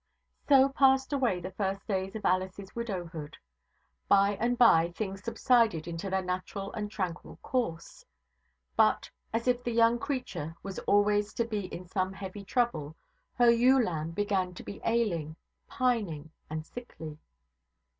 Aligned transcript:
So 0.49 0.67
passed 0.69 1.13
away 1.13 1.39
the 1.41 1.51
first 1.51 1.87
days 1.87 2.15
of 2.15 2.25
Alice's 2.25 2.75
widowhood. 2.75 3.37
By 4.07 4.31
and 4.39 4.57
by 4.57 4.89
things 4.93 5.23
subsided 5.23 5.87
into 5.87 6.09
their 6.09 6.23
natural 6.23 6.73
and 6.73 6.89
tranquil 6.89 7.37
course. 7.43 8.03
But, 8.75 9.11
as 9.31 9.47
if 9.47 9.63
the 9.63 9.69
young 9.71 9.99
creature 9.99 10.55
was 10.63 10.79
always 10.89 11.35
to 11.35 11.45
be 11.45 11.67
in 11.67 11.85
some 11.87 12.13
heavy 12.13 12.43
trouble, 12.43 12.95
her 13.35 13.51
ewe 13.51 13.79
lamb 13.79 14.09
began 14.09 14.55
to 14.55 14.63
be 14.63 14.81
ailing, 14.83 15.35
pining, 15.67 16.31
and 16.49 16.65
sickly. 16.65 17.19